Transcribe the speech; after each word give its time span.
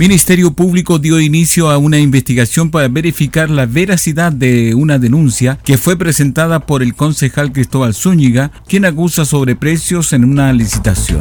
Ministerio 0.00 0.52
Público 0.52 0.98
dio 0.98 1.20
inicio 1.20 1.68
a 1.68 1.76
una 1.76 1.98
investigación 1.98 2.70
para 2.70 2.88
verificar 2.88 3.50
la 3.50 3.66
veracidad 3.66 4.32
de 4.32 4.74
una 4.74 4.98
denuncia 4.98 5.58
que 5.62 5.76
fue 5.76 5.98
presentada 5.98 6.60
por 6.60 6.82
el 6.82 6.94
concejal 6.94 7.52
Cristóbal 7.52 7.92
Zúñiga, 7.92 8.50
quien 8.66 8.86
acusa 8.86 9.26
sobreprecios 9.26 10.14
en 10.14 10.24
una 10.24 10.54
licitación. 10.54 11.20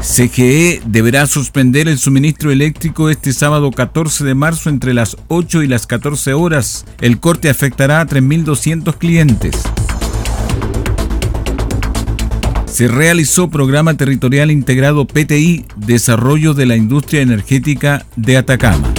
CGE 0.00 0.82
deberá 0.84 1.28
suspender 1.28 1.86
el 1.86 1.96
suministro 1.96 2.50
eléctrico 2.50 3.08
este 3.08 3.32
sábado 3.32 3.70
14 3.70 4.24
de 4.24 4.34
marzo 4.34 4.68
entre 4.68 4.92
las 4.94 5.16
8 5.28 5.62
y 5.62 5.68
las 5.68 5.86
14 5.86 6.32
horas. 6.32 6.86
El 7.00 7.20
corte 7.20 7.48
afectará 7.48 8.00
a 8.00 8.06
3.200 8.08 8.98
clientes 8.98 9.62
se 12.72 12.88
realizó 12.88 13.50
Programa 13.50 13.98
Territorial 13.98 14.50
Integrado 14.50 15.06
PTI 15.06 15.66
Desarrollo 15.76 16.54
de 16.54 16.64
la 16.64 16.74
Industria 16.74 17.20
Energética 17.20 18.06
de 18.16 18.38
Atacama. 18.38 18.94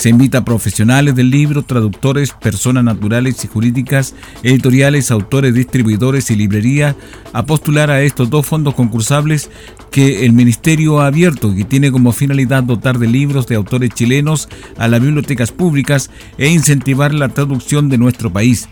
Se 0.00 0.08
invita 0.08 0.38
a 0.38 0.44
profesionales 0.46 1.14
del 1.14 1.28
libro, 1.28 1.62
traductores, 1.62 2.32
personas 2.32 2.82
naturales 2.82 3.44
y 3.44 3.48
jurídicas, 3.48 4.14
editoriales, 4.42 5.10
autores, 5.10 5.52
distribuidores 5.52 6.30
y 6.30 6.36
librerías 6.36 6.96
a 7.34 7.44
postular 7.44 7.90
a 7.90 8.00
estos 8.00 8.30
dos 8.30 8.46
fondos 8.46 8.72
concursables 8.74 9.50
que 9.90 10.24
el 10.24 10.32
Ministerio 10.32 11.02
ha 11.02 11.06
abierto, 11.06 11.54
que 11.54 11.64
tiene 11.66 11.92
como 11.92 12.12
finalidad 12.12 12.62
dotar 12.62 12.98
de 12.98 13.08
libros 13.08 13.46
de 13.46 13.56
autores 13.56 13.90
chilenos 13.90 14.48
a 14.78 14.88
las 14.88 15.02
bibliotecas 15.02 15.52
públicas 15.52 16.10
e 16.38 16.48
incentivar 16.48 17.12
la 17.12 17.28
traducción 17.28 17.90
de 17.90 17.98
nuestro 17.98 18.32
país. 18.32 18.70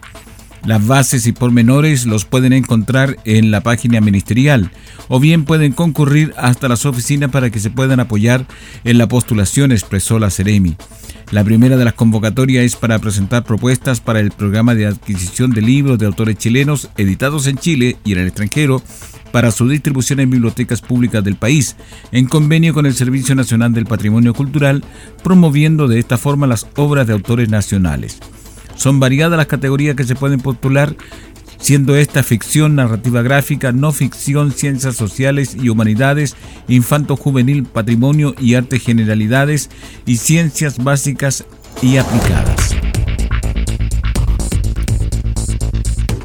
Las 0.64 0.86
bases 0.86 1.26
y 1.26 1.32
pormenores 1.32 2.06
los 2.06 2.24
pueden 2.24 2.52
encontrar 2.52 3.16
en 3.24 3.50
la 3.50 3.62
página 3.62 4.00
ministerial 4.00 4.70
o 5.08 5.20
bien 5.20 5.44
pueden 5.44 5.72
concurrir 5.72 6.34
hasta 6.36 6.68
las 6.68 6.84
oficinas 6.84 7.30
para 7.30 7.50
que 7.50 7.60
se 7.60 7.70
puedan 7.70 8.00
apoyar 8.00 8.46
en 8.84 8.98
la 8.98 9.08
postulación, 9.08 9.72
expresó 9.72 10.18
la 10.18 10.30
Ceremi. 10.30 10.76
La 11.30 11.44
primera 11.44 11.76
de 11.76 11.84
las 11.84 11.94
convocatorias 11.94 12.64
es 12.64 12.76
para 12.76 12.98
presentar 12.98 13.44
propuestas 13.44 14.00
para 14.00 14.20
el 14.20 14.30
programa 14.30 14.74
de 14.74 14.86
adquisición 14.86 15.50
de 15.50 15.62
libros 15.62 15.98
de 15.98 16.06
autores 16.06 16.38
chilenos 16.38 16.88
editados 16.96 17.46
en 17.46 17.58
Chile 17.58 17.96
y 18.04 18.12
en 18.12 18.18
el 18.18 18.28
extranjero 18.28 18.82
para 19.30 19.50
su 19.50 19.68
distribución 19.68 20.20
en 20.20 20.30
bibliotecas 20.30 20.80
públicas 20.80 21.22
del 21.22 21.36
país, 21.36 21.76
en 22.12 22.26
convenio 22.26 22.72
con 22.72 22.86
el 22.86 22.94
Servicio 22.94 23.34
Nacional 23.34 23.74
del 23.74 23.84
Patrimonio 23.84 24.32
Cultural, 24.32 24.82
promoviendo 25.22 25.86
de 25.86 25.98
esta 25.98 26.16
forma 26.16 26.46
las 26.46 26.66
obras 26.76 27.06
de 27.06 27.12
autores 27.12 27.50
nacionales. 27.50 28.20
Son 28.78 29.00
variadas 29.00 29.36
las 29.36 29.48
categorías 29.48 29.96
que 29.96 30.04
se 30.04 30.14
pueden 30.14 30.40
postular, 30.40 30.96
siendo 31.58 31.96
esta 31.96 32.22
ficción, 32.22 32.76
narrativa 32.76 33.22
gráfica, 33.22 33.72
no 33.72 33.92
ficción, 33.92 34.52
ciencias 34.52 34.94
sociales 34.94 35.56
y 35.60 35.68
humanidades, 35.68 36.36
infanto 36.68 37.16
juvenil, 37.16 37.64
patrimonio 37.64 38.34
y 38.38 38.54
arte 38.54 38.78
generalidades 38.78 39.68
y 40.06 40.16
ciencias 40.16 40.82
básicas 40.82 41.44
y 41.82 41.96
aplicadas. 41.96 42.87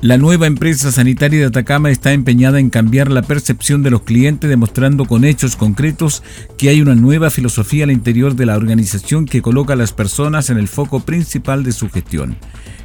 La 0.04 0.18
nueva 0.18 0.48
empresa 0.48 0.92
sanitaria 0.92 1.40
de 1.40 1.46
Atacama 1.46 1.90
está 1.90 2.12
empeñada 2.12 2.60
en 2.60 2.70
cambiar 2.70 3.10
la 3.10 3.22
percepción 3.22 3.84
de 3.84 3.90
los 3.90 4.02
clientes, 4.02 4.50
demostrando 4.50 5.06
con 5.06 5.24
hechos 5.24 5.56
concretos 5.56 6.24
que 6.58 6.68
hay 6.68 6.82
una 6.82 6.94
nueva 6.94 7.30
filosofía 7.30 7.86
al 7.86 7.92
interior 7.92 8.36
de 8.36 8.46
la 8.46 8.58
organización 8.58 9.26
que 9.26 9.42
coloca 9.42 9.72
a 9.72 9.78
las 9.78 9.94
personas 9.94 10.50
en 10.50 10.58
el 10.58 10.68
foco 10.68 11.00
principal 11.00 11.64
de 11.64 11.72
su 11.72 11.90
gestión. 11.90 12.36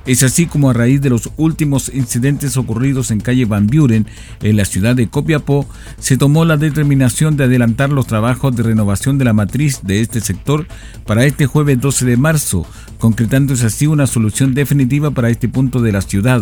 Es 0.08 0.22
así 0.22 0.46
como 0.46 0.70
a 0.70 0.72
raíz 0.72 1.02
de 1.02 1.10
los 1.10 1.28
últimos 1.36 1.90
incidentes 1.92 2.56
ocurridos 2.56 3.10
en 3.10 3.20
calle 3.20 3.44
Van 3.44 3.66
Buren, 3.66 4.06
en 4.40 4.56
la 4.56 4.64
ciudad 4.64 4.96
de 4.96 5.10
Copiapó, 5.10 5.66
se 5.98 6.16
tomó 6.16 6.46
la 6.46 6.56
determinación 6.56 7.36
de 7.36 7.44
adelantar 7.44 7.90
los 7.90 8.06
trabajos 8.06 8.56
de 8.56 8.62
renovación 8.62 9.18
de 9.18 9.26
la 9.26 9.34
matriz 9.34 9.80
de 9.82 10.00
este 10.00 10.22
sector 10.22 10.66
para 11.04 11.26
este 11.26 11.44
jueves 11.44 11.78
12 11.78 12.06
de 12.06 12.16
marzo, 12.16 12.64
concretándose 12.98 13.66
así 13.66 13.86
una 13.86 14.06
solución 14.06 14.54
definitiva 14.54 15.10
para 15.10 15.28
este 15.28 15.46
punto 15.46 15.82
de 15.82 15.92
la 15.92 16.00
ciudad. 16.00 16.40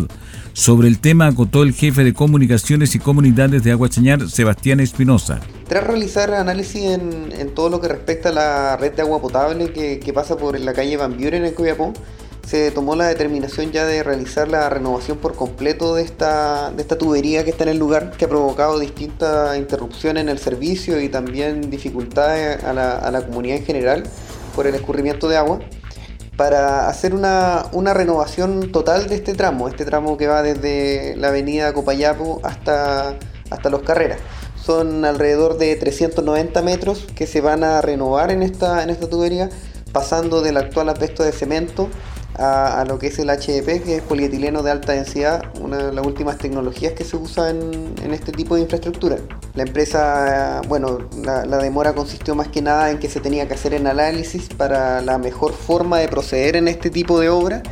Sobre 0.53 0.87
el 0.87 0.99
tema 0.99 1.27
acotó 1.27 1.63
el 1.63 1.73
jefe 1.73 2.05
de 2.05 2.13
comunicaciones 2.13 2.95
y 2.95 2.99
comunidades 2.99 3.65
de 3.65 3.73
Agua 3.73 3.89
Chañar, 3.89 4.29
Sebastián 4.29 4.79
Espinosa. 4.79 5.41
Tras 5.67 5.85
realizar 5.85 6.33
análisis 6.33 6.83
en, 6.83 7.53
todo 7.53 7.69
lo 7.69 7.81
que 7.81 7.89
respecta 7.89 8.29
a 8.29 8.31
la 8.31 8.77
red 8.77 8.93
de 8.93 9.01
agua 9.01 9.21
potable 9.21 9.73
que, 9.73 10.13
pasa 10.13 10.37
por 10.37 10.57
la 10.57 10.71
calle 10.71 10.95
Van 10.95 11.17
Buren 11.17 11.43
en 11.43 11.53
Copiapó, 11.53 11.91
se 12.47 12.71
tomó 12.71 12.95
la 12.95 13.07
determinación 13.07 13.73
ya 13.73 13.85
de 13.85 14.03
realizar 14.03 14.47
la 14.47 14.69
renovación 14.69 15.17
por 15.17 15.35
completo 15.35 15.95
de 15.95 16.03
esta, 16.03 16.71
de 16.71 16.81
esta 16.81 16.97
tubería 16.97 17.43
que 17.43 17.49
está 17.49 17.63
en 17.65 17.71
el 17.71 17.77
lugar, 17.77 18.11
que 18.11 18.23
ha 18.23 18.29
provocado 18.29 18.79
distintas 18.79 19.57
interrupciones 19.57 20.23
en 20.23 20.29
el 20.29 20.39
servicio 20.39 21.01
y 21.01 21.09
también 21.09 21.69
dificultades 21.69 22.63
a 22.63 22.71
la, 22.71 22.99
a 22.99 23.11
la 23.11 23.25
comunidad 23.25 23.57
en 23.57 23.65
general 23.65 24.03
por 24.55 24.65
el 24.65 24.75
escurrimiento 24.75 25.27
de 25.27 25.35
agua, 25.35 25.59
para 26.37 26.87
hacer 26.87 27.13
una, 27.13 27.65
una, 27.73 27.93
renovación 27.93 28.71
total 28.71 29.09
de 29.09 29.15
este 29.15 29.33
tramo, 29.33 29.67
este 29.67 29.83
tramo 29.83 30.15
que 30.15 30.27
va 30.27 30.41
desde 30.41 31.17
la 31.17 31.27
avenida 31.27 31.73
Copayapo 31.73 32.39
hasta, 32.43 33.17
hasta 33.49 33.69
Los 33.69 33.81
Carreras. 33.81 34.19
Son 34.63 35.03
alrededor 35.03 35.57
de 35.57 35.75
390 35.75 36.61
metros 36.61 37.07
que 37.13 37.27
se 37.27 37.41
van 37.41 37.65
a 37.65 37.81
renovar 37.81 38.31
en 38.31 38.41
esta, 38.41 38.83
en 38.83 38.89
esta 38.89 39.09
tubería, 39.09 39.49
pasando 39.91 40.41
del 40.41 40.55
actual 40.55 40.87
asbesto 40.87 41.23
de 41.23 41.33
cemento 41.33 41.89
a, 42.37 42.85
lo 42.87 42.99
que 42.99 43.07
es 43.07 43.19
el 43.19 43.29
HDP, 43.29 43.83
que 43.83 43.95
es 43.97 44.01
polietileno 44.01 44.61
de 44.61 44.71
alta 44.71 44.93
densidad, 44.93 45.43
una 45.59 45.77
de 45.77 45.93
las 45.93 46.05
últimas 46.05 46.37
tecnologías 46.37 46.93
que 46.93 47.03
se 47.03 47.17
usa 47.17 47.49
en, 47.49 48.13
este 48.13 48.31
tipo 48.31 48.55
de 48.55 48.61
infraestructura. 48.61 49.17
La 49.55 49.63
empresa, 49.63 50.61
bueno, 50.67 50.99
la, 51.23 51.45
demora 51.57 51.93
consistió 51.93 52.35
más 52.35 52.47
que 52.47 52.61
nada 52.61 52.91
en 52.91 52.99
que 52.99 53.09
se 53.09 53.19
tenía 53.19 53.47
que 53.47 53.55
hacer 53.55 53.73
el 53.73 53.87
análisis 53.87 54.49
para 54.49 55.01
la 55.01 55.17
mejor 55.17 55.53
forma 55.53 55.99
de 55.99 56.07
proceder 56.07 56.55
en 56.55 56.67
este 56.67 56.89
tipo 56.89 57.19
de 57.19 57.29
obra 57.29 57.63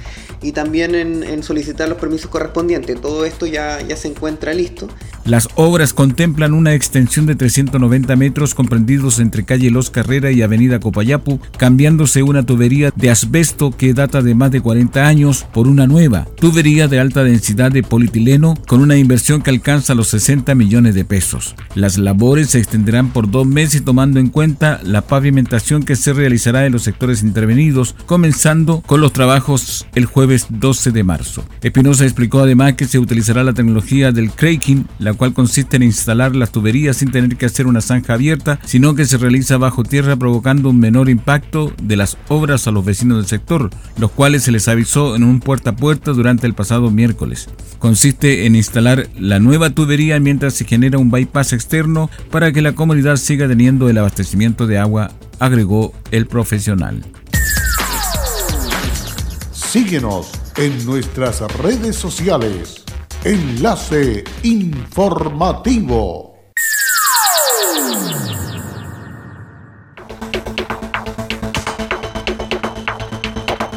y 0.41 0.51
también 0.51 0.95
en, 0.95 1.43
solicitar 1.43 1.87
los 1.87 1.97
permisos 1.97 2.29
correspondientes. 2.29 2.99
Todo 2.99 3.25
esto 3.25 3.45
ya, 3.45 3.81
ya 3.81 3.95
se 3.95 4.07
encuentra 4.07 4.53
listo. 4.53 4.87
Las 5.25 5.49
obras 5.55 5.91
contemplan 5.91 6.53
una 6.53 6.75
extensión 6.75 7.25
de 7.25 7.33
390 7.33 8.15
metros 8.15 8.53
comprendidos 8.53 9.17
entre 9.17 9.43
calle 9.43 9.71
Los 9.71 9.89
Carrera 9.89 10.29
y 10.29 10.43
avenida 10.43 10.79
Copayapu, 10.79 11.39
cambiándose 11.57 12.21
una 12.21 12.45
tubería 12.45 12.91
de 12.95 13.09
asbesto 13.09 13.71
que 13.71 13.95
data 13.95 14.21
de 14.21 14.35
más 14.35 14.51
de 14.51 14.61
40 14.61 15.07
años 15.07 15.47
por 15.51 15.67
una 15.67 15.87
nueva 15.87 16.27
tubería 16.39 16.87
de 16.87 16.99
alta 16.99 17.23
densidad 17.23 17.71
de 17.71 17.81
polietileno 17.81 18.53
con 18.67 18.81
una 18.81 18.97
inversión 18.97 19.41
que 19.41 19.49
alcanza 19.49 19.95
los 19.95 20.09
60 20.09 20.53
millones 20.53 20.93
de 20.93 21.05
pesos. 21.05 21.55
Las 21.73 21.97
labores 21.97 22.51
se 22.51 22.59
extenderán 22.59 23.09
por 23.09 23.31
dos 23.31 23.47
meses 23.47 23.83
tomando 23.83 24.19
en 24.19 24.29
cuenta 24.29 24.79
la 24.83 25.01
pavimentación 25.01 25.81
que 25.81 25.95
se 25.95 26.13
realizará 26.13 26.67
en 26.67 26.73
los 26.73 26.83
sectores 26.83 27.23
intervenidos, 27.23 27.95
comenzando 28.05 28.81
con 28.81 29.01
los 29.01 29.11
trabajos 29.11 29.87
el 29.95 30.05
jueves 30.05 30.45
12 30.49 30.91
de 30.91 31.03
marzo. 31.03 31.43
Espinosa 31.63 32.03
explicó 32.03 32.41
además 32.41 32.73
que 32.73 32.85
se 32.85 32.99
utilizará 32.99 33.43
la 33.43 33.53
tecnología 33.53 34.11
del 34.11 34.29
cracking, 34.29 34.85
la 34.99 35.14
cual 35.15 35.33
consiste 35.33 35.77
en 35.77 35.83
instalar 35.83 36.35
las 36.35 36.51
tuberías 36.51 36.97
sin 36.97 37.11
tener 37.11 37.37
que 37.37 37.45
hacer 37.45 37.67
una 37.67 37.81
zanja 37.81 38.13
abierta, 38.13 38.59
sino 38.65 38.95
que 38.95 39.05
se 39.05 39.17
realiza 39.17 39.57
bajo 39.57 39.83
tierra 39.83 40.15
provocando 40.15 40.69
un 40.69 40.79
menor 40.79 41.09
impacto 41.09 41.73
de 41.81 41.95
las 41.95 42.17
obras 42.27 42.67
a 42.67 42.71
los 42.71 42.85
vecinos 42.85 43.17
del 43.17 43.27
sector, 43.27 43.69
los 43.97 44.11
cuales 44.11 44.43
se 44.43 44.51
les 44.51 44.67
avisó 44.67 45.15
en 45.15 45.23
un 45.23 45.39
puerta 45.39 45.71
a 45.71 45.75
puerta 45.75 46.11
durante 46.11 46.47
el 46.47 46.53
pasado 46.53 46.91
miércoles. 46.91 47.47
Consiste 47.79 48.45
en 48.45 48.55
instalar 48.55 49.07
la 49.19 49.39
nueva 49.39 49.69
tubería 49.69 50.19
mientras 50.19 50.53
se 50.53 50.65
genera 50.65 50.97
un 50.97 51.11
bypass 51.11 51.53
externo 51.53 52.09
para 52.31 52.51
que 52.51 52.61
la 52.61 52.73
comunidad 52.73 53.17
siga 53.17 53.47
teniendo 53.47 53.89
el 53.89 53.97
abastecimiento 53.97 54.67
de 54.67 54.77
agua, 54.77 55.11
agregó 55.39 55.93
el 56.11 56.27
profesional. 56.27 57.03
Síguenos 59.51 60.31
en 60.57 60.85
nuestras 60.85 61.41
redes 61.57 61.97
sociales. 61.97 62.84
Enlace 63.25 64.23
informativo. 64.43 66.34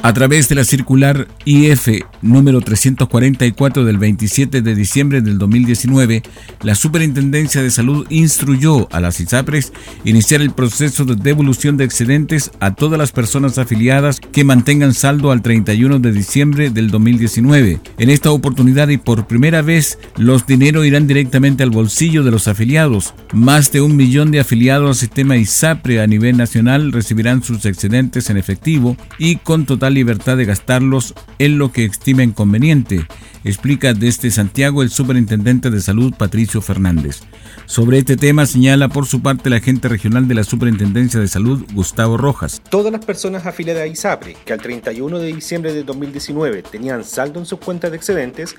A 0.03 0.13
través 0.13 0.49
de 0.49 0.55
la 0.55 0.65
circular 0.65 1.27
IF 1.45 1.89
número 2.23 2.61
344 2.61 3.85
del 3.85 3.99
27 3.99 4.63
de 4.63 4.75
diciembre 4.77 5.21
del 5.23 5.39
2019, 5.39 6.23
la 6.63 6.77
Superintendencia 6.77 7.63
de 7.63 7.71
Salud 7.71 8.07
instruyó 8.09 8.89
a 8.93 9.01
las 9.01 9.21
ISAPRES 9.21 9.73
iniciar 10.05 10.41
el 10.41 10.53
proceso 10.53 11.05
de 11.05 11.17
devolución 11.17 11.77
de 11.77 11.85
excedentes 11.85 12.53
a 12.61 12.75
todas 12.75 12.99
las 12.99 13.11
personas 13.11 13.59
afiliadas 13.59 14.21
que 14.21 14.45
mantengan 14.45 14.95
saldo 14.95 15.33
al 15.33 15.43
31 15.43 15.99
de 15.99 16.13
diciembre 16.13 16.71
del 16.71 16.91
2019. 16.91 17.81
En 17.99 18.11
esta 18.11 18.31
oportunidad 18.31 18.89
y 18.89 18.99
por 18.99 19.27
primera 19.27 19.63
vez, 19.63 19.99
los 20.17 20.47
dineros 20.47 20.87
irán 20.87 21.09
directamente 21.09 21.65
al 21.65 21.71
bolsillo 21.71 22.23
de 22.23 22.31
los 22.31 22.47
afiliados. 22.47 23.15
Más 23.33 23.73
de 23.73 23.81
un 23.81 23.97
millón 23.97 24.31
de 24.31 24.41
afiliados 24.41 24.89
al 24.89 24.95
sistema 24.95 25.37
ISAPRE 25.37 26.01
a 26.01 26.07
nivel 26.07 26.37
nacional 26.37 26.93
recibirán 26.93 27.43
sus 27.43 27.67
excedentes 27.67 28.31
en 28.31 28.37
efectivo 28.37 28.97
y 29.19 29.37
con 29.37 29.67
total 29.67 29.98
libertad 29.99 30.37
de 30.37 30.45
gastarlos 30.45 31.13
en 31.41 31.59
lo 31.59 31.73
que 31.73 31.85
estimen 31.85 32.31
conveniente, 32.31 33.05
explica 33.43 33.95
desde 33.95 34.31
Santiago 34.31 34.85
el 34.85 34.91
superintendente 34.91 35.71
de 35.71 35.81
salud 35.81 36.15
Patricio 36.17 36.61
Fernández. 36.63 37.23
Sobre 37.67 37.99
este 37.99 38.17
tema 38.17 38.47
señala 38.47 38.89
por 38.89 39.07
su 39.07 39.21
parte 39.21 39.49
el 39.49 39.55
agente 39.55 39.89
regional 39.89 40.29
de 40.29 40.37
la 40.37 40.45
Superintendencia 40.45 41.19
de 41.19 41.27
Salud, 41.27 41.65
Gustavo 41.75 42.17
Rojas. 42.17 42.63
Todas 42.71 42.93
las 42.93 43.05
personas 43.05 43.45
afiliadas 43.45 43.83
a 43.83 43.87
ISAPRE 43.89 44.37
que 44.45 44.53
al 44.53 44.61
31 44.61 45.19
de 45.19 45.33
diciembre 45.33 45.73
de 45.73 45.83
2019 45.83 46.63
tenían 46.63 47.03
saldo 47.03 47.41
en 47.41 47.47
sus 47.47 47.59
cuentas 47.59 47.91
de 47.91 47.97
excedentes, 47.97 48.55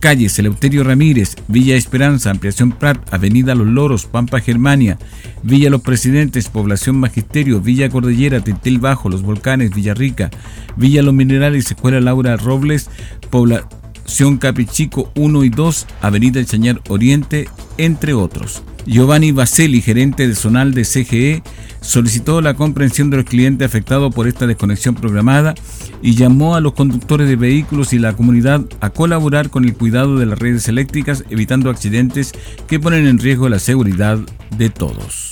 Calles 0.02 0.36
Eleuterio 0.36 0.82
Ramírez, 0.82 1.36
Villa 1.46 1.76
Esperanza, 1.76 2.32
Ampliación 2.32 2.72
Prat, 2.72 2.98
Avenida 3.14 3.54
Los 3.54 3.68
Loros, 3.68 4.06
Pampa 4.06 4.40
Germania, 4.40 4.98
Villa 5.44 5.70
Los 5.70 5.82
Presidentes, 5.82 6.48
Población 6.48 6.96
Magisterio, 6.96 7.60
Villa 7.60 7.88
Cordillera, 7.88 8.40
Tintel 8.40 8.80
Bajo, 8.80 9.08
Los 9.08 9.22
Volcanes, 9.22 9.72
Villarrica, 9.72 10.32
Villa 10.76 11.02
Los 11.02 11.14
Minerales, 11.14 11.66
Escuela 11.70 12.00
Laura 12.00 12.36
Robles, 12.36 12.90
Población 13.30 14.38
Capichico 14.38 15.12
1 15.14 15.44
y 15.44 15.50
2, 15.50 15.86
Avenida 16.00 16.40
El 16.40 16.46
Chañar 16.46 16.80
Oriente, 16.88 17.48
entre 17.78 18.12
otros. 18.12 18.64
Giovanni 18.86 19.30
Baselli, 19.30 19.80
gerente 19.82 20.26
de 20.26 20.34
zonal 20.34 20.74
de 20.74 20.82
CGE, 20.82 21.44
solicitó 21.82 22.40
la 22.40 22.54
comprensión 22.54 23.10
de 23.10 23.18
los 23.18 23.26
clientes 23.26 23.66
afectados 23.66 24.14
por 24.14 24.26
esta 24.26 24.46
desconexión 24.46 24.94
programada 24.94 25.54
y 26.00 26.14
llamó 26.14 26.54
a 26.54 26.60
los 26.60 26.72
conductores 26.72 27.28
de 27.28 27.36
vehículos 27.36 27.92
y 27.92 27.98
la 27.98 28.14
comunidad 28.14 28.62
a 28.80 28.90
colaborar 28.90 29.50
con 29.50 29.64
el 29.64 29.74
cuidado 29.74 30.18
de 30.18 30.26
las 30.26 30.38
redes 30.38 30.68
eléctricas, 30.68 31.24
evitando 31.28 31.70
accidentes 31.70 32.32
que 32.66 32.80
ponen 32.80 33.06
en 33.06 33.18
riesgo 33.18 33.48
la 33.48 33.58
seguridad 33.58 34.18
de 34.56 34.70
todos. 34.70 35.31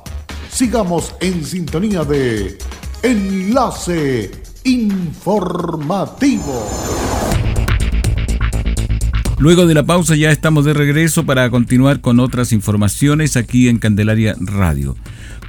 Sigamos 0.51 1.15
en 1.21 1.45
sintonía 1.45 2.03
de 2.03 2.57
Enlace 3.01 4.29
Informativo. 4.65 6.67
Luego 9.39 9.65
de 9.65 9.73
la 9.73 9.83
pausa 9.83 10.15
ya 10.15 10.29
estamos 10.29 10.65
de 10.65 10.73
regreso 10.73 11.25
para 11.25 11.49
continuar 11.49 12.01
con 12.01 12.19
otras 12.19 12.51
informaciones 12.51 13.37
aquí 13.37 13.69
en 13.69 13.79
Candelaria 13.79 14.35
Radio. 14.39 14.95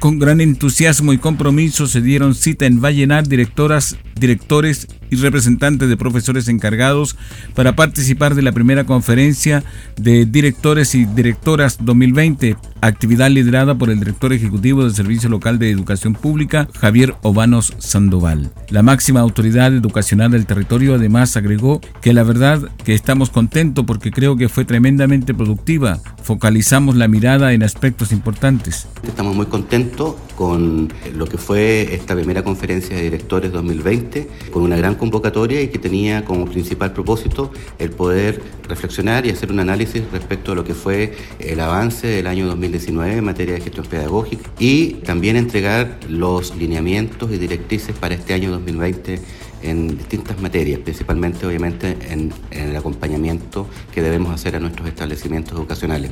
Con 0.02 0.18
gran 0.18 0.40
entusiasmo 0.40 1.12
y 1.12 1.18
compromiso 1.18 1.86
se 1.86 2.00
dieron 2.00 2.34
cita 2.34 2.66
en 2.66 2.80
Vallenar 2.80 3.28
directoras, 3.28 3.96
directores 4.16 4.88
y 5.10 5.16
representantes 5.16 5.88
de 5.88 5.96
profesores 5.96 6.48
encargados 6.48 7.16
para 7.54 7.76
participar 7.76 8.34
de 8.34 8.42
la 8.42 8.50
primera 8.50 8.82
conferencia 8.82 9.62
de 9.96 10.26
directores 10.26 10.96
y 10.96 11.04
directoras 11.04 11.76
2020, 11.80 12.56
actividad 12.80 13.30
liderada 13.30 13.76
por 13.76 13.90
el 13.90 14.00
director 14.00 14.32
ejecutivo 14.32 14.82
del 14.82 14.94
Servicio 14.94 15.28
Local 15.28 15.60
de 15.60 15.70
Educación 15.70 16.14
Pública, 16.14 16.66
Javier 16.80 17.14
Obanos 17.22 17.72
Sandoval. 17.78 18.50
La 18.70 18.82
máxima 18.82 19.20
autoridad 19.20 19.72
educacional 19.72 20.32
del 20.32 20.46
territorio 20.46 20.96
además 20.96 21.36
agregó 21.36 21.80
que 22.00 22.12
la 22.12 22.24
verdad 22.24 22.60
que 22.84 22.94
estamos 22.94 23.30
contentos 23.30 23.84
porque 23.84 24.10
creo 24.10 24.36
que 24.36 24.48
fue 24.48 24.64
tremendamente 24.64 25.32
productiva. 25.32 26.00
Focalizamos 26.24 26.96
la 26.96 27.06
mirada 27.06 27.52
en 27.52 27.62
aspectos 27.62 28.10
importantes. 28.10 28.88
Estamos 29.06 29.36
muy 29.36 29.46
contentos 29.46 29.91
con 30.36 30.92
lo 31.14 31.26
que 31.26 31.38
fue 31.38 31.94
esta 31.94 32.14
primera 32.14 32.42
conferencia 32.42 32.96
de 32.96 33.02
directores 33.02 33.52
2020, 33.52 34.28
con 34.50 34.62
una 34.62 34.76
gran 34.76 34.94
convocatoria 34.94 35.60
y 35.60 35.68
que 35.68 35.78
tenía 35.78 36.24
como 36.24 36.46
principal 36.46 36.92
propósito 36.92 37.52
el 37.78 37.90
poder 37.90 38.40
reflexionar 38.68 39.26
y 39.26 39.30
hacer 39.30 39.52
un 39.52 39.60
análisis 39.60 40.02
respecto 40.12 40.52
a 40.52 40.54
lo 40.54 40.64
que 40.64 40.74
fue 40.74 41.14
el 41.38 41.60
avance 41.60 42.06
del 42.06 42.26
año 42.26 42.46
2019 42.46 43.18
en 43.18 43.24
materia 43.24 43.54
de 43.54 43.60
gestión 43.60 43.86
pedagógica 43.86 44.50
y 44.58 44.94
también 45.04 45.36
entregar 45.36 45.98
los 46.08 46.56
lineamientos 46.56 47.30
y 47.30 47.38
directrices 47.38 47.94
para 47.96 48.14
este 48.14 48.34
año 48.34 48.50
2020 48.50 49.20
en 49.62 49.96
distintas 49.98 50.40
materias, 50.40 50.80
principalmente 50.80 51.46
obviamente 51.46 51.96
en, 52.10 52.32
en, 52.50 52.70
el 52.70 52.76
acompañamiento 52.76 53.66
que 53.92 54.02
debemos 54.02 54.32
hacer 54.34 54.56
a 54.56 54.60
nuestros 54.60 54.88
establecimientos 54.88 55.52
educacionales. 55.54 56.10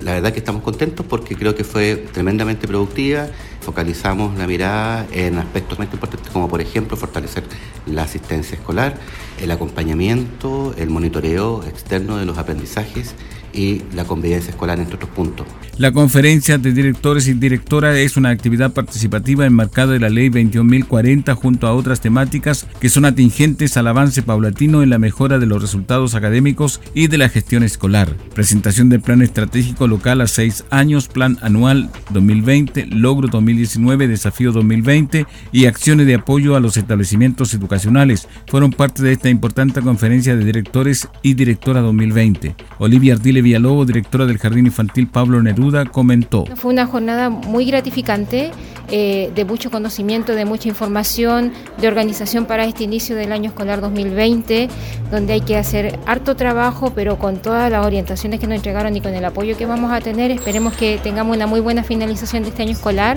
La 0.00 0.12
verdad 0.12 0.32
que 0.32 0.38
estamos 0.38 0.62
contentos 0.62 1.06
porque 1.06 1.36
creo 1.36 1.54
que 1.54 1.64
fue 1.64 1.96
tremendamente 2.12 2.68
productiva, 2.68 3.28
focalizamos 3.60 4.36
la 4.36 4.46
mirada 4.46 5.06
en 5.10 5.38
aspectos 5.38 5.78
muy 5.78 5.86
importantes 5.86 6.30
como 6.30 6.48
por 6.48 6.60
ejemplo 6.60 6.96
fortalecer 6.96 7.44
la 7.86 8.02
asistencia 8.02 8.56
escolar, 8.56 8.98
el 9.40 9.50
acompañamiento, 9.50 10.74
el 10.76 10.90
monitoreo 10.90 11.64
externo 11.64 12.18
de 12.18 12.26
los 12.26 12.36
aprendizajes 12.36 13.14
y 13.56 13.82
la 13.94 14.04
convivencia 14.04 14.50
escolar, 14.50 14.78
entre 14.78 14.96
otros 14.96 15.10
puntos. 15.10 15.46
La 15.78 15.92
conferencia 15.92 16.56
de 16.56 16.72
directores 16.72 17.28
y 17.28 17.34
directoras 17.34 17.96
es 17.96 18.16
una 18.16 18.30
actividad 18.30 18.72
participativa 18.72 19.44
enmarcada 19.44 19.94
en 19.94 20.02
la 20.02 20.08
Ley 20.08 20.30
21.040 20.30 21.34
junto 21.34 21.66
a 21.66 21.74
otras 21.74 22.00
temáticas 22.00 22.66
que 22.80 22.88
son 22.88 23.04
atingentes 23.04 23.76
al 23.76 23.86
avance 23.86 24.22
paulatino 24.22 24.82
en 24.82 24.90
la 24.90 24.98
mejora 24.98 25.38
de 25.38 25.46
los 25.46 25.60
resultados 25.60 26.14
académicos 26.14 26.80
y 26.94 27.08
de 27.08 27.18
la 27.18 27.28
gestión 27.28 27.62
escolar. 27.62 28.16
Presentación 28.34 28.88
del 28.88 29.00
Plan 29.02 29.22
Estratégico 29.22 29.86
Local 29.86 30.20
a 30.20 30.26
seis 30.26 30.64
años, 30.70 31.08
Plan 31.08 31.38
Anual 31.42 31.90
2020, 32.10 32.86
Logro 32.86 33.28
2019, 33.28 34.08
Desafío 34.08 34.52
2020 34.52 35.26
y 35.52 35.66
acciones 35.66 36.06
de 36.06 36.14
apoyo 36.14 36.56
a 36.56 36.60
los 36.60 36.76
establecimientos 36.76 37.52
educacionales 37.54 38.28
fueron 38.46 38.70
parte 38.70 39.02
de 39.02 39.12
esta 39.12 39.28
importante 39.28 39.82
conferencia 39.82 40.36
de 40.36 40.44
directores 40.44 41.08
y 41.22 41.34
directora 41.34 41.80
2020. 41.80 42.54
Olivia 42.78 43.14
Ardile 43.14 43.42
Villalobos, 43.46 43.86
directora 43.86 44.26
del 44.26 44.38
Jardín 44.38 44.66
Infantil 44.66 45.06
Pablo 45.06 45.40
Neruda, 45.40 45.84
comentó. 45.84 46.46
Fue 46.56 46.72
una 46.72 46.84
jornada 46.84 47.30
muy 47.30 47.64
gratificante, 47.64 48.50
eh, 48.90 49.30
de 49.36 49.44
mucho 49.44 49.70
conocimiento, 49.70 50.34
de 50.34 50.44
mucha 50.44 50.68
información, 50.68 51.52
de 51.80 51.86
organización 51.86 52.46
para 52.46 52.64
este 52.64 52.82
inicio 52.82 53.14
del 53.14 53.30
año 53.30 53.50
escolar 53.50 53.80
2020, 53.80 54.68
donde 55.12 55.34
hay 55.34 55.42
que 55.42 55.56
hacer 55.56 55.96
harto 56.06 56.34
trabajo, 56.34 56.92
pero 56.92 57.18
con 57.18 57.36
todas 57.36 57.70
las 57.70 57.86
orientaciones 57.86 58.40
que 58.40 58.48
nos 58.48 58.56
entregaron 58.56 58.96
y 58.96 59.00
con 59.00 59.14
el 59.14 59.24
apoyo 59.24 59.56
que 59.56 59.64
vamos 59.64 59.92
a 59.92 60.00
tener, 60.00 60.32
esperemos 60.32 60.72
que 60.74 60.98
tengamos 60.98 61.36
una 61.36 61.46
muy 61.46 61.60
buena 61.60 61.84
finalización 61.84 62.42
de 62.42 62.48
este 62.48 62.64
año 62.64 62.72
escolar. 62.72 63.16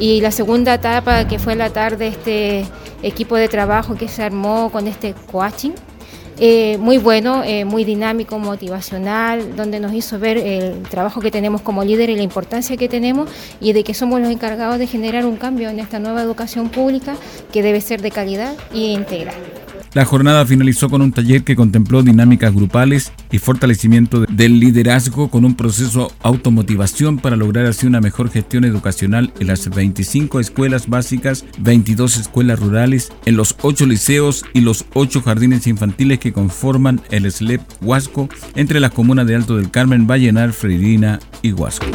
Y 0.00 0.20
la 0.20 0.32
segunda 0.32 0.74
etapa, 0.74 1.28
que 1.28 1.38
fue 1.38 1.54
la 1.54 1.70
tarde, 1.70 2.08
este 2.08 2.66
equipo 3.04 3.36
de 3.36 3.46
trabajo 3.46 3.94
que 3.94 4.08
se 4.08 4.24
armó 4.24 4.70
con 4.72 4.88
este 4.88 5.14
coaching 5.30 5.70
eh, 6.40 6.78
muy 6.78 6.98
bueno, 6.98 7.42
eh, 7.44 7.64
muy 7.64 7.84
dinámico, 7.84 8.38
motivacional, 8.38 9.56
donde 9.56 9.80
nos 9.80 9.92
hizo 9.92 10.18
ver 10.18 10.38
el 10.38 10.82
trabajo 10.82 11.20
que 11.20 11.30
tenemos 11.30 11.62
como 11.62 11.84
líder 11.84 12.10
y 12.10 12.16
la 12.16 12.22
importancia 12.22 12.76
que 12.76 12.88
tenemos 12.88 13.28
y 13.60 13.72
de 13.72 13.82
que 13.82 13.92
somos 13.92 14.20
los 14.20 14.30
encargados 14.30 14.78
de 14.78 14.86
generar 14.86 15.26
un 15.26 15.36
cambio 15.36 15.68
en 15.68 15.80
esta 15.80 15.98
nueva 15.98 16.22
educación 16.22 16.68
pública 16.68 17.16
que 17.52 17.62
debe 17.62 17.80
ser 17.80 18.02
de 18.02 18.10
calidad 18.12 18.54
e 18.72 18.92
integral. 18.92 19.34
La 19.94 20.04
jornada 20.04 20.44
finalizó 20.44 20.88
con 20.90 21.02
un 21.02 21.12
taller 21.12 21.44
que 21.44 21.56
contempló 21.56 22.02
dinámicas 22.02 22.54
grupales 22.54 23.12
y 23.30 23.38
fortalecimiento 23.38 24.20
del 24.28 24.60
liderazgo 24.60 25.28
con 25.30 25.44
un 25.44 25.54
proceso 25.54 26.12
automotivación 26.22 27.18
para 27.18 27.36
lograr 27.36 27.66
así 27.66 27.86
una 27.86 28.00
mejor 28.00 28.30
gestión 28.30 28.64
educacional 28.64 29.32
en 29.40 29.46
las 29.46 29.68
25 29.68 30.40
escuelas 30.40 30.88
básicas, 30.88 31.44
22 31.58 32.18
escuelas 32.18 32.60
rurales, 32.60 33.12
en 33.24 33.36
los 33.36 33.56
8 33.62 33.86
liceos 33.86 34.44
y 34.52 34.60
los 34.60 34.84
8 34.94 35.22
jardines 35.22 35.66
infantiles 35.66 36.18
que 36.18 36.32
conforman 36.32 37.00
el 37.10 37.30
SLEP 37.30 37.62
Huasco 37.80 38.28
entre 38.54 38.80
las 38.80 38.92
comunas 38.92 39.26
de 39.26 39.36
Alto 39.36 39.56
del 39.56 39.70
Carmen, 39.70 40.06
Vallenar, 40.06 40.52
Freirina 40.52 41.18
y 41.42 41.52
Huasco 41.52 41.86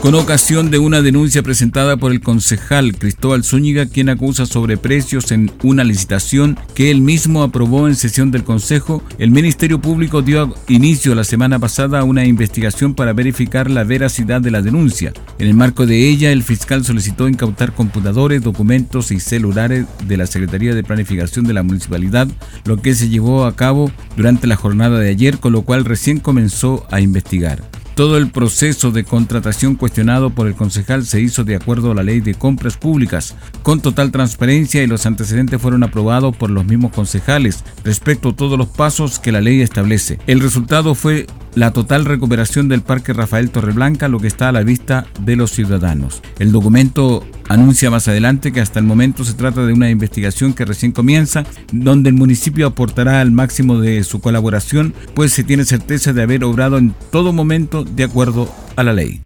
con 0.00 0.14
ocasión 0.14 0.70
de 0.70 0.78
una 0.78 1.02
denuncia 1.02 1.42
presentada 1.42 1.96
por 1.96 2.12
el 2.12 2.20
concejal 2.20 2.96
Cristóbal 2.96 3.44
Zúñiga, 3.44 3.86
quien 3.86 4.08
acusa 4.08 4.46
sobreprecios 4.46 5.32
en 5.32 5.50
una 5.62 5.84
licitación 5.84 6.58
que 6.74 6.90
él 6.90 7.00
mismo 7.00 7.42
aprobó 7.42 7.88
en 7.88 7.94
sesión 7.94 8.30
del 8.30 8.44
Consejo, 8.44 9.02
el 9.18 9.30
Ministerio 9.30 9.80
Público 9.80 10.22
dio 10.22 10.54
inicio 10.68 11.14
la 11.14 11.24
semana 11.24 11.58
pasada 11.58 12.00
a 12.00 12.04
una 12.04 12.24
investigación 12.24 12.94
para 12.94 13.12
verificar 13.12 13.70
la 13.70 13.84
veracidad 13.84 14.40
de 14.40 14.50
la 14.50 14.62
denuncia. 14.62 15.12
En 15.38 15.48
el 15.48 15.54
marco 15.54 15.86
de 15.86 16.08
ella, 16.08 16.30
el 16.30 16.42
fiscal 16.42 16.84
solicitó 16.84 17.28
incautar 17.28 17.72
computadores, 17.72 18.42
documentos 18.42 19.10
y 19.10 19.20
celulares 19.20 19.86
de 20.06 20.16
la 20.16 20.26
Secretaría 20.26 20.74
de 20.74 20.84
Planificación 20.84 21.46
de 21.46 21.54
la 21.54 21.62
Municipalidad, 21.62 22.28
lo 22.64 22.80
que 22.80 22.94
se 22.94 23.08
llevó 23.08 23.44
a 23.44 23.56
cabo 23.56 23.90
durante 24.16 24.46
la 24.46 24.56
jornada 24.56 24.98
de 24.98 25.10
ayer, 25.10 25.38
con 25.38 25.52
lo 25.52 25.62
cual 25.62 25.84
recién 25.84 26.20
comenzó 26.20 26.86
a 26.90 27.00
investigar. 27.00 27.62
Todo 27.96 28.18
el 28.18 28.30
proceso 28.30 28.90
de 28.90 29.04
contratación 29.04 29.74
cuestionado 29.74 30.28
por 30.28 30.46
el 30.46 30.54
concejal 30.54 31.06
se 31.06 31.22
hizo 31.22 31.44
de 31.44 31.56
acuerdo 31.56 31.92
a 31.92 31.94
la 31.94 32.02
ley 32.02 32.20
de 32.20 32.34
compras 32.34 32.76
públicas, 32.76 33.34
con 33.62 33.80
total 33.80 34.12
transparencia 34.12 34.82
y 34.82 34.86
los 34.86 35.06
antecedentes 35.06 35.62
fueron 35.62 35.82
aprobados 35.82 36.36
por 36.36 36.50
los 36.50 36.66
mismos 36.66 36.92
concejales 36.92 37.64
respecto 37.84 38.28
a 38.28 38.36
todos 38.36 38.58
los 38.58 38.68
pasos 38.68 39.18
que 39.18 39.32
la 39.32 39.40
ley 39.40 39.62
establece. 39.62 40.18
El 40.26 40.40
resultado 40.40 40.94
fue 40.94 41.26
la 41.56 41.72
total 41.72 42.04
recuperación 42.04 42.68
del 42.68 42.82
Parque 42.82 43.14
Rafael 43.14 43.50
Torreblanca, 43.50 44.08
lo 44.08 44.20
que 44.20 44.28
está 44.28 44.50
a 44.50 44.52
la 44.52 44.62
vista 44.62 45.06
de 45.20 45.36
los 45.36 45.50
ciudadanos. 45.50 46.22
El 46.38 46.52
documento 46.52 47.26
anuncia 47.48 47.90
más 47.90 48.06
adelante 48.08 48.52
que 48.52 48.60
hasta 48.60 48.78
el 48.78 48.84
momento 48.84 49.24
se 49.24 49.32
trata 49.32 49.64
de 49.64 49.72
una 49.72 49.88
investigación 49.88 50.52
que 50.52 50.66
recién 50.66 50.92
comienza, 50.92 51.44
donde 51.72 52.10
el 52.10 52.14
municipio 52.14 52.66
aportará 52.66 53.22
al 53.22 53.32
máximo 53.32 53.80
de 53.80 54.04
su 54.04 54.20
colaboración, 54.20 54.92
pues 55.14 55.32
se 55.32 55.44
tiene 55.44 55.64
certeza 55.64 56.12
de 56.12 56.22
haber 56.22 56.44
obrado 56.44 56.76
en 56.76 56.94
todo 57.10 57.32
momento 57.32 57.84
de 57.84 58.04
acuerdo 58.04 58.54
a 58.76 58.82
la 58.82 58.92
ley. 58.92 59.22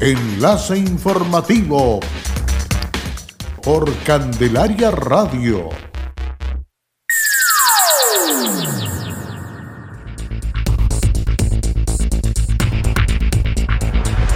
Enlace 0.00 0.78
informativo 0.78 2.00
por 3.62 3.94
Candelaria 4.04 4.90
Radio 4.92 5.89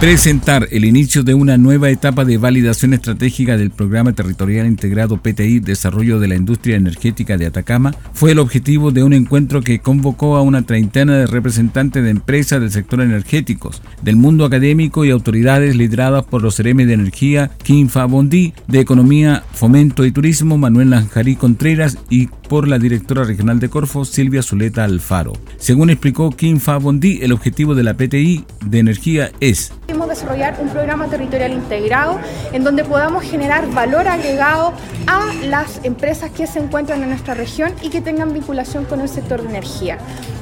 presentar 0.05 0.67
el 0.69 0.85
inicio 0.85 1.23
de 1.23 1.33
una 1.33 1.57
nueva 1.57 1.89
etapa 1.89 2.25
de 2.25 2.37
validación 2.37 2.93
estratégica 2.93 3.57
del 3.57 3.71
Programa 3.71 4.13
Territorial 4.13 4.67
Integrado 4.67 5.17
PTI 5.17 5.61
Desarrollo 5.61 6.19
de 6.19 6.27
la 6.27 6.35
Industria 6.35 6.75
Energética 6.75 7.39
de 7.39 7.47
Atacama 7.47 7.91
fue 8.13 8.33
el 8.33 8.37
objetivo 8.37 8.91
de 8.91 9.03
un 9.03 9.13
encuentro 9.13 9.63
que 9.63 9.79
convocó 9.79 10.35
a 10.35 10.43
una 10.43 10.61
treintena 10.61 11.17
de 11.17 11.25
representantes 11.25 12.03
de 12.03 12.11
empresas 12.11 12.61
del 12.61 12.69
sector 12.69 13.01
energéticos, 13.01 13.81
del 14.03 14.15
mundo 14.15 14.45
académico 14.45 15.05
y 15.05 15.09
autoridades 15.09 15.75
lideradas 15.75 16.23
por 16.23 16.43
los 16.43 16.57
CRM 16.57 16.85
de 16.85 16.93
Energía, 16.93 17.49
Kim 17.63 17.89
Bondi, 18.07 18.53
de 18.67 18.81
Economía, 18.81 19.43
Fomento 19.53 20.05
y 20.05 20.11
Turismo, 20.11 20.59
Manuel 20.59 20.91
Lanjarí 20.91 21.35
Contreras 21.35 21.97
y 22.11 22.27
por 22.27 22.67
la 22.67 22.77
directora 22.77 23.23
regional 23.23 23.59
de 23.59 23.69
Corfo, 23.69 24.05
Silvia 24.05 24.43
Zuleta 24.43 24.83
Alfaro. 24.83 25.33
Según 25.57 25.89
explicó 25.89 26.29
Kim 26.29 26.59
Bondi, 26.79 27.21
el 27.23 27.31
objetivo 27.31 27.73
de 27.73 27.81
la 27.81 27.95
PTI 27.95 28.45
de 28.67 28.77
energía 28.77 29.31
es 29.39 29.73
desarrollar 30.15 30.55
un 30.61 30.69
programa 30.69 31.07
territorial 31.07 31.51
integrado 31.51 32.17
en 32.53 32.63
donde 32.63 32.85
podamos 32.85 33.23
generar 33.23 33.67
valor 33.71 34.07
agregado 34.07 34.71
a 35.07 35.33
las 35.45 35.81
empresas 35.83 36.31
que 36.31 36.47
se 36.47 36.59
encuentran 36.59 37.03
en 37.03 37.09
nuestra 37.09 37.33
región 37.33 37.73
y 37.81 37.89
que 37.89 37.99
tengan 37.99 38.33
vinculación 38.33 38.85
con 38.85 39.01
el 39.01 39.09
sector 39.09 39.41
de 39.41 39.49
energía. 39.49 39.97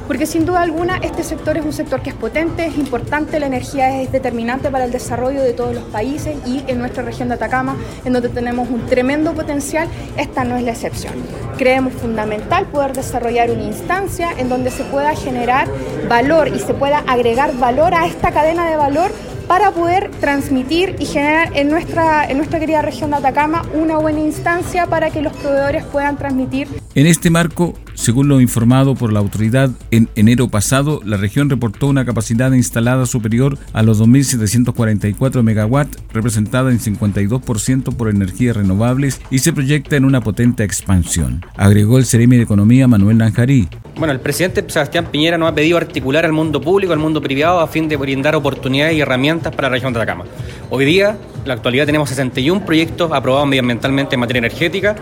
Porque 0.07 0.25
sin 0.25 0.45
duda 0.45 0.61
alguna 0.61 0.97
este 0.97 1.23
sector 1.23 1.57
es 1.57 1.65
un 1.65 1.73
sector 1.73 2.01
que 2.01 2.09
es 2.09 2.15
potente, 2.15 2.65
es 2.65 2.77
importante, 2.77 3.39
la 3.39 3.47
energía 3.47 4.01
es 4.01 4.11
determinante 4.11 4.69
para 4.69 4.85
el 4.85 4.91
desarrollo 4.91 5.41
de 5.41 5.53
todos 5.53 5.73
los 5.73 5.85
países 5.85 6.35
y 6.45 6.63
en 6.67 6.77
nuestra 6.77 7.03
región 7.03 7.29
de 7.29 7.35
Atacama, 7.35 7.75
en 8.03 8.13
donde 8.13 8.29
tenemos 8.29 8.69
un 8.69 8.85
tremendo 8.85 9.33
potencial, 9.33 9.87
esta 10.17 10.43
no 10.43 10.57
es 10.57 10.63
la 10.63 10.71
excepción. 10.71 11.13
Creemos 11.57 11.93
fundamental 11.93 12.65
poder 12.65 12.93
desarrollar 12.93 13.49
una 13.49 13.63
instancia 13.63 14.29
en 14.37 14.49
donde 14.49 14.71
se 14.71 14.83
pueda 14.83 15.15
generar 15.15 15.67
valor 16.09 16.49
y 16.49 16.59
se 16.59 16.73
pueda 16.73 16.99
agregar 17.07 17.57
valor 17.57 17.93
a 17.93 18.05
esta 18.05 18.31
cadena 18.31 18.69
de 18.69 18.75
valor 18.75 19.09
para 19.47 19.71
poder 19.71 20.11
transmitir 20.19 20.95
y 20.99 21.05
generar 21.05 21.51
en 21.55 21.69
nuestra, 21.69 22.25
en 22.25 22.37
nuestra 22.37 22.59
querida 22.59 22.81
región 22.81 23.11
de 23.11 23.17
Atacama 23.17 23.63
una 23.73 23.97
buena 23.97 24.19
instancia 24.19 24.87
para 24.87 25.09
que 25.09 25.21
los 25.21 25.33
proveedores 25.33 25.83
puedan 25.85 26.17
transmitir. 26.17 26.67
En 26.95 27.07
este 27.07 27.29
marco, 27.29 27.73
según 28.03 28.27
lo 28.27 28.41
informado 28.41 28.95
por 28.95 29.13
la 29.13 29.19
autoridad 29.19 29.69
en 29.89 30.09
enero 30.17 30.49
pasado, 30.49 30.99
la 31.05 31.15
región 31.15 31.49
reportó 31.49 31.87
una 31.87 32.03
capacidad 32.03 32.51
instalada 32.51 33.05
superior 33.05 33.57
a 33.71 33.81
los 33.81 34.01
2.744 34.01 35.41
megawatts, 35.41 35.99
representada 36.11 36.69
en 36.69 36.79
52% 36.79 37.95
por 37.95 38.09
energías 38.09 38.57
renovables 38.57 39.21
y 39.31 39.39
se 39.39 39.53
proyecta 39.53 39.95
en 39.95 40.03
una 40.03 40.19
potente 40.19 40.65
expansión, 40.65 41.45
agregó 41.55 41.97
el 41.97 42.05
Ceremi 42.05 42.35
de 42.35 42.43
Economía 42.43 42.89
Manuel 42.89 43.19
Nanjarí. 43.19 43.69
Bueno, 43.95 44.11
el 44.11 44.19
presidente 44.19 44.65
Sebastián 44.67 45.07
Piñera 45.09 45.37
nos 45.37 45.49
ha 45.49 45.55
pedido 45.55 45.77
articular 45.77 46.25
al 46.25 46.33
mundo 46.33 46.59
público, 46.59 46.91
al 46.91 46.99
mundo 46.99 47.21
privado, 47.21 47.61
a 47.61 47.67
fin 47.67 47.87
de 47.87 47.95
brindar 47.95 48.35
oportunidades 48.35 48.97
y 48.97 48.99
herramientas 48.99 49.55
para 49.55 49.69
la 49.69 49.75
región 49.75 49.93
de 49.93 50.01
Atacama. 50.01 50.25
Hoy 50.69 50.83
día, 50.83 51.17
la 51.45 51.53
actualidad, 51.53 51.85
tenemos 51.85 52.09
61 52.09 52.65
proyectos 52.65 53.11
aprobados 53.11 53.47
medioambientalmente 53.47 54.15
en 54.15 54.19
materia 54.19 54.39
energética 54.39 54.95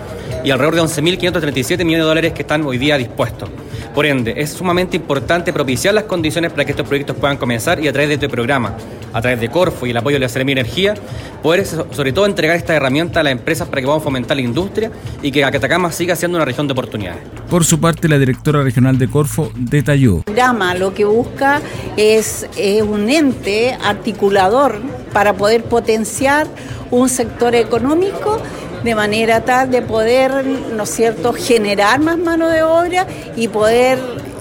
y 0.43 0.51
alrededor 0.51 0.75
de 0.75 0.81
11.537 0.81 1.77
millones 1.86 2.00
de 2.00 2.07
dólares 2.07 2.33
que 2.33 2.41
están 2.41 2.65
hoy 2.65 2.77
día 2.77 2.98
dispuestos. 2.98 3.50
Por 3.93 4.05
ende, 4.05 4.33
es 4.38 4.51
sumamente 4.51 4.98
importante 4.98 5.51
propiciar 5.53 5.93
las 5.93 6.05
condiciones 6.05 6.51
para 6.51 6.65
que 6.65 6.71
estos 6.71 6.88
proyectos 6.88 7.15
puedan 7.17 7.38
comenzar 7.38 7.79
y 7.83 7.88
a 7.88 7.91
través 7.91 8.10
de 8.10 8.15
este 8.15 8.29
programa, 8.29 8.75
a 9.13 9.22
través 9.22 9.39
de 9.39 9.50
Corfo 9.50 9.86
y 9.86 9.91
el 9.91 9.98
apoyo 9.98 10.15
de 10.15 10.22
la 10.22 10.30
Seremi 10.30 10.53
Energía, 10.53 10.94
poder 11.41 11.65
sobre 11.65 12.13
todo 12.13 12.25
entregar 12.25 12.56
esta 12.56 12.75
herramienta 12.75 13.20
a 13.20 13.24
las 13.24 13.32
empresas 13.32 13.68
para 13.68 13.82
que 13.82 13.86
podamos 13.86 14.03
fomentar 14.03 14.38
la 14.38 14.44
industria 14.44 14.91
y 15.22 15.32
que 15.32 15.44
Atacama 15.44 15.91
siga 15.91 16.15
siendo 16.15 16.38
una 16.38 16.46
región 16.46 16.68
de 16.68 16.74
oportunidades. 16.74 17.22
Por 17.50 17.65
su 17.65 17.80
parte, 17.80 18.08
la 18.08 18.18
directora 18.18 18.63
regional 18.63 18.98
de 18.98 19.10
Corfo 19.10 19.51
detalló. 19.56 20.18
El 20.18 20.24
programa 20.24 20.74
lo 20.75 20.94
que 20.94 21.06
busca 21.06 21.62
es 21.98 22.48
un 22.88 23.10
ente 23.10 23.77
articulador 23.84 24.80
para 25.13 25.34
poder 25.34 25.63
potenciar 25.63 26.48
un 26.89 27.10
sector 27.10 27.56
económico 27.56 28.41
de 28.84 28.96
manera 28.96 29.41
tal 29.41 29.70
de 29.70 29.82
poder, 29.82 30.46
¿no 30.75 30.84
es 30.84 30.89
cierto?, 30.89 31.34
generar 31.34 32.00
más 32.00 32.18
mano 32.18 32.50
de 32.50 32.63
obra 32.63 33.06
y 33.36 33.48
poder 33.48 34.00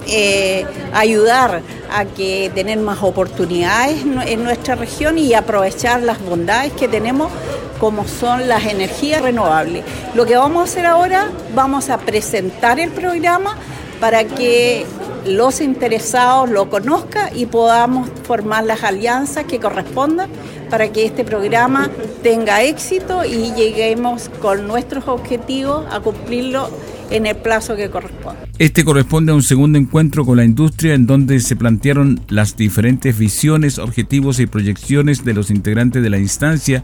eh, 0.08 0.64
ayudar 0.92 1.62
a 1.92 2.04
que 2.04 2.50
tener 2.54 2.78
más 2.78 3.02
oportunidades 3.02 4.02
en 4.26 4.44
nuestra 4.44 4.74
región 4.74 5.18
y 5.18 5.34
aprovechar 5.34 6.02
las 6.02 6.20
bondades 6.22 6.72
que 6.72 6.88
tenemos 6.88 7.30
como 7.78 8.06
son 8.06 8.48
las 8.48 8.66
energías 8.66 9.22
renovables. 9.22 9.84
Lo 10.14 10.26
que 10.26 10.36
vamos 10.36 10.60
a 10.60 10.64
hacer 10.64 10.86
ahora, 10.86 11.30
vamos 11.54 11.88
a 11.88 11.98
presentar 11.98 12.78
el 12.78 12.90
programa 12.90 13.56
para 14.00 14.24
que 14.24 14.84
los 15.26 15.60
interesados 15.60 16.50
lo 16.50 16.70
conozcan 16.70 17.30
y 17.36 17.46
podamos 17.46 18.08
formar 18.24 18.64
las 18.64 18.82
alianzas 18.84 19.44
que 19.44 19.60
correspondan 19.60 20.30
para 20.70 20.90
que 20.92 21.04
este 21.04 21.24
programa 21.24 21.90
tenga 22.22 22.62
éxito 22.62 23.24
y 23.24 23.52
lleguemos 23.52 24.30
con 24.40 24.66
nuestros 24.66 25.08
objetivos 25.08 25.84
a 25.90 26.00
cumplirlo 26.00 26.70
en 27.10 27.26
el 27.26 27.36
plazo 27.36 27.76
que 27.76 27.90
corresponde. 27.90 28.40
Este 28.58 28.84
corresponde 28.84 29.32
a 29.32 29.34
un 29.34 29.42
segundo 29.42 29.78
encuentro 29.78 30.24
con 30.24 30.36
la 30.36 30.44
industria 30.44 30.94
en 30.94 31.06
donde 31.06 31.40
se 31.40 31.56
plantearon 31.56 32.20
las 32.28 32.56
diferentes 32.56 33.18
visiones, 33.18 33.78
objetivos 33.78 34.38
y 34.40 34.46
proyecciones 34.46 35.24
de 35.24 35.34
los 35.34 35.50
integrantes 35.50 36.02
de 36.02 36.10
la 36.10 36.18
instancia, 36.18 36.82